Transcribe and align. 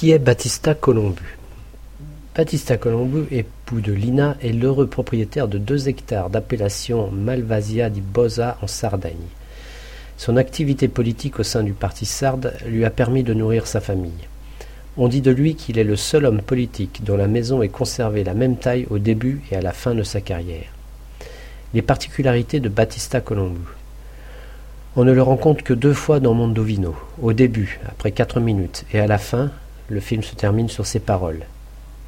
Qui 0.00 0.12
est 0.12 0.18
Battista 0.18 0.72
Colombu 0.74 1.36
Battista 2.34 2.78
Colombu, 2.78 3.26
époux 3.30 3.82
de 3.82 3.92
Lina, 3.92 4.34
est 4.40 4.54
l'heureux 4.54 4.86
propriétaire 4.86 5.46
de 5.46 5.58
deux 5.58 5.90
hectares 5.90 6.30
d'appellation 6.30 7.10
Malvasia 7.10 7.90
di 7.90 8.00
Bosa 8.00 8.56
en 8.62 8.66
Sardaigne. 8.66 9.28
Son 10.16 10.38
activité 10.38 10.88
politique 10.88 11.38
au 11.38 11.42
sein 11.42 11.62
du 11.62 11.74
parti 11.74 12.06
sarde 12.06 12.54
lui 12.66 12.86
a 12.86 12.90
permis 12.90 13.24
de 13.24 13.34
nourrir 13.34 13.66
sa 13.66 13.82
famille. 13.82 14.26
On 14.96 15.06
dit 15.06 15.20
de 15.20 15.30
lui 15.30 15.54
qu'il 15.54 15.78
est 15.78 15.84
le 15.84 15.96
seul 15.96 16.24
homme 16.24 16.40
politique 16.40 17.04
dont 17.04 17.18
la 17.18 17.28
maison 17.28 17.60
ait 17.60 17.68
conservé 17.68 18.24
la 18.24 18.32
même 18.32 18.56
taille 18.56 18.86
au 18.88 18.98
début 18.98 19.42
et 19.50 19.56
à 19.56 19.60
la 19.60 19.72
fin 19.74 19.94
de 19.94 20.02
sa 20.02 20.22
carrière. 20.22 20.72
Les 21.74 21.82
particularités 21.82 22.60
de 22.60 22.70
Battista 22.70 23.20
Colombu. 23.20 23.60
On 24.96 25.04
ne 25.04 25.12
le 25.12 25.20
rencontre 25.20 25.62
que 25.62 25.74
deux 25.74 25.92
fois 25.92 26.20
dans 26.20 26.32
Mondovino, 26.32 26.96
au 27.20 27.34
début, 27.34 27.80
après 27.86 28.12
quatre 28.12 28.40
minutes, 28.40 28.86
et 28.94 28.98
à 28.98 29.06
la 29.06 29.18
fin, 29.18 29.50
le 29.90 30.00
film 30.00 30.22
se 30.22 30.36
termine 30.36 30.68
sur 30.68 30.86
ces 30.86 31.00
paroles 31.00 31.44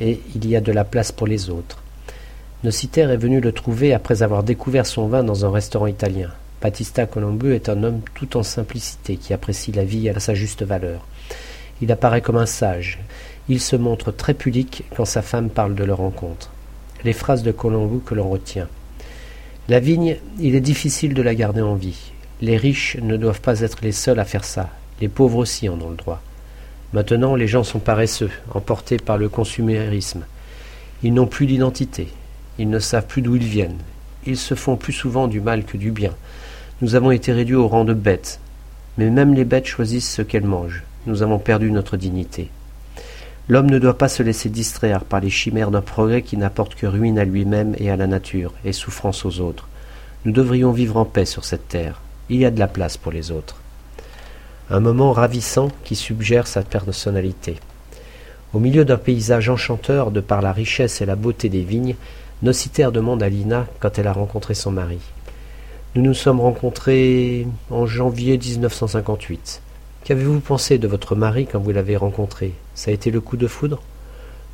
et 0.00 0.20
il 0.34 0.46
y 0.48 0.56
a 0.56 0.60
de 0.60 0.72
la 0.72 0.84
place 0.84 1.12
pour 1.12 1.26
les 1.26 1.50
autres. 1.50 1.82
Nocitaire 2.64 3.10
est 3.10 3.16
venu 3.18 3.40
le 3.40 3.52
trouver 3.52 3.92
après 3.92 4.22
avoir 4.22 4.42
découvert 4.42 4.86
son 4.86 5.06
vin 5.08 5.22
dans 5.22 5.44
un 5.44 5.50
restaurant 5.50 5.86
italien. 5.86 6.30
Battista 6.62 7.06
Colombu 7.06 7.54
est 7.54 7.68
un 7.68 7.82
homme 7.82 8.00
tout 8.14 8.36
en 8.36 8.42
simplicité 8.42 9.16
qui 9.16 9.34
apprécie 9.34 9.72
la 9.72 9.84
vie 9.84 10.08
à 10.08 10.18
sa 10.18 10.34
juste 10.34 10.62
valeur. 10.62 11.06
Il 11.82 11.92
apparaît 11.92 12.22
comme 12.22 12.38
un 12.38 12.46
sage. 12.46 12.98
Il 13.48 13.60
se 13.60 13.76
montre 13.76 14.10
très 14.10 14.34
pudique 14.34 14.84
quand 14.96 15.04
sa 15.04 15.22
femme 15.22 15.50
parle 15.50 15.74
de 15.74 15.84
leur 15.84 15.98
rencontre. 15.98 16.50
Les 17.04 17.12
phrases 17.12 17.42
de 17.42 17.52
Colombu 17.52 18.00
que 18.00 18.14
l'on 18.14 18.30
retient. 18.30 18.68
La 19.68 19.80
vigne, 19.80 20.16
il 20.40 20.54
est 20.54 20.60
difficile 20.60 21.12
de 21.12 21.22
la 21.22 21.34
garder 21.34 21.60
en 21.60 21.74
vie. 21.74 22.12
Les 22.40 22.56
riches 22.56 22.96
ne 23.02 23.16
doivent 23.16 23.42
pas 23.42 23.60
être 23.60 23.78
les 23.82 23.92
seuls 23.92 24.18
à 24.18 24.24
faire 24.24 24.44
ça. 24.44 24.70
Les 25.00 25.08
pauvres 25.08 25.38
aussi 25.38 25.68
en 25.68 25.80
ont 25.80 25.90
le 25.90 25.96
droit. 25.96 26.22
Maintenant, 26.92 27.34
les 27.34 27.48
gens 27.48 27.64
sont 27.64 27.80
paresseux, 27.80 28.30
emportés 28.54 28.96
par 28.96 29.18
le 29.18 29.28
consumérisme. 29.28 30.24
Ils 31.02 31.12
n'ont 31.12 31.26
plus 31.26 31.46
d'identité. 31.46 32.08
Ils 32.58 32.70
ne 32.70 32.78
savent 32.78 33.06
plus 33.06 33.22
d'où 33.22 33.36
ils 33.36 33.44
viennent. 33.44 33.78
Ils 34.24 34.36
se 34.36 34.54
font 34.54 34.76
plus 34.76 34.92
souvent 34.92 35.26
du 35.26 35.40
mal 35.40 35.64
que 35.64 35.76
du 35.76 35.90
bien. 35.90 36.12
Nous 36.80 36.94
avons 36.94 37.10
été 37.10 37.32
réduits 37.32 37.56
au 37.56 37.66
rang 37.66 37.84
de 37.84 37.92
bêtes. 37.92 38.38
Mais 38.98 39.10
même 39.10 39.34
les 39.34 39.44
bêtes 39.44 39.66
choisissent 39.66 40.10
ce 40.10 40.22
qu'elles 40.22 40.46
mangent. 40.46 40.84
Nous 41.06 41.22
avons 41.22 41.38
perdu 41.38 41.70
notre 41.70 41.96
dignité. 41.96 42.50
L'homme 43.48 43.70
ne 43.70 43.78
doit 43.78 43.98
pas 43.98 44.08
se 44.08 44.22
laisser 44.22 44.48
distraire 44.48 45.04
par 45.04 45.20
les 45.20 45.30
chimères 45.30 45.70
d'un 45.70 45.82
progrès 45.82 46.22
qui 46.22 46.36
n'apporte 46.36 46.76
que 46.76 46.86
ruine 46.86 47.18
à 47.18 47.24
lui-même 47.24 47.74
et 47.78 47.90
à 47.90 47.96
la 47.96 48.06
nature, 48.06 48.54
et 48.64 48.72
souffrance 48.72 49.24
aux 49.24 49.40
autres. 49.40 49.68
Nous 50.24 50.32
devrions 50.32 50.72
vivre 50.72 50.96
en 50.96 51.04
paix 51.04 51.26
sur 51.26 51.44
cette 51.44 51.68
terre. 51.68 52.00
Il 52.28 52.38
y 52.38 52.44
a 52.44 52.50
de 52.50 52.58
la 52.58 52.66
place 52.66 52.96
pour 52.96 53.12
les 53.12 53.30
autres 53.30 53.56
un 54.70 54.80
moment 54.80 55.12
ravissant 55.12 55.70
qui 55.84 55.94
suggère 55.94 56.46
sa 56.46 56.62
personnalité. 56.62 57.56
Au 58.52 58.58
milieu 58.58 58.84
d'un 58.84 58.96
paysage 58.96 59.48
enchanteur 59.48 60.10
de 60.10 60.20
par 60.20 60.42
la 60.42 60.52
richesse 60.52 61.00
et 61.00 61.06
la 61.06 61.14
beauté 61.14 61.48
des 61.48 61.62
vignes, 61.62 61.94
Nocitaire 62.42 62.92
demande 62.92 63.22
à 63.22 63.28
Lina 63.28 63.66
quand 63.80 63.98
elle 63.98 64.06
a 64.06 64.12
rencontré 64.12 64.54
son 64.54 64.70
mari. 64.70 64.98
Nous 65.94 66.02
nous 66.02 66.14
sommes 66.14 66.40
rencontrés 66.40 67.46
en 67.70 67.86
janvier 67.86 68.38
1958. 68.38 69.62
Qu'avez-vous 70.04 70.40
pensé 70.40 70.78
de 70.78 70.88
votre 70.88 71.16
mari 71.16 71.46
quand 71.50 71.58
vous 71.58 71.72
l'avez 71.72 71.96
rencontré? 71.96 72.52
Ça 72.74 72.90
a 72.90 72.94
été 72.94 73.10
le 73.10 73.20
coup 73.20 73.36
de 73.36 73.46
foudre? 73.46 73.82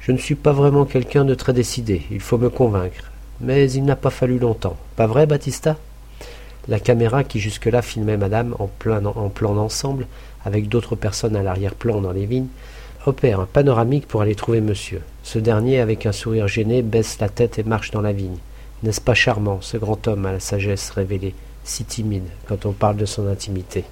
Je 0.00 0.12
ne 0.12 0.18
suis 0.18 0.34
pas 0.34 0.52
vraiment 0.52 0.84
quelqu'un 0.84 1.24
de 1.24 1.34
très 1.34 1.52
décidé, 1.52 2.02
il 2.10 2.20
faut 2.20 2.38
me 2.38 2.50
convaincre. 2.50 3.10
Mais 3.40 3.70
il 3.72 3.84
n'a 3.84 3.96
pas 3.96 4.10
fallu 4.10 4.38
longtemps. 4.38 4.76
Pas 4.96 5.06
vrai, 5.06 5.26
Baptista? 5.26 5.76
La 6.68 6.80
caméra, 6.80 7.24
qui 7.24 7.40
jusque-là 7.40 7.82
filmait 7.82 8.16
madame 8.16 8.54
en, 8.58 8.66
plein, 8.66 9.04
en 9.04 9.28
plan 9.28 9.54
d'ensemble, 9.54 10.06
avec 10.44 10.68
d'autres 10.68 10.96
personnes 10.96 11.36
à 11.36 11.42
l'arrière-plan 11.42 12.00
dans 12.00 12.12
les 12.12 12.26
vignes, 12.26 12.48
opère 13.06 13.40
un 13.40 13.46
panoramique 13.46 14.06
pour 14.06 14.22
aller 14.22 14.34
trouver 14.34 14.60
monsieur. 14.60 15.02
Ce 15.22 15.38
dernier, 15.38 15.80
avec 15.80 16.06
un 16.06 16.12
sourire 16.12 16.48
gêné, 16.48 16.82
baisse 16.82 17.18
la 17.20 17.28
tête 17.28 17.58
et 17.58 17.62
marche 17.62 17.90
dans 17.90 18.02
la 18.02 18.12
vigne. 18.12 18.38
N'est-ce 18.82 19.00
pas 19.00 19.14
charmant, 19.14 19.60
ce 19.60 19.76
grand 19.76 20.08
homme 20.08 20.26
à 20.26 20.32
la 20.32 20.40
sagesse 20.40 20.90
révélée, 20.90 21.34
si 21.64 21.84
timide 21.84 22.28
quand 22.46 22.66
on 22.66 22.72
parle 22.72 22.96
de 22.96 23.06
son 23.06 23.26
intimité? 23.26 23.84